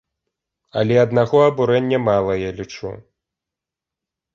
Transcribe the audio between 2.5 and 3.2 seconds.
лічу.